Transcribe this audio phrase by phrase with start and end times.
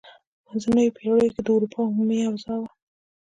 [0.43, 2.69] په منځنیو پیړیو کې د اروپا عمومي اوضاع وه.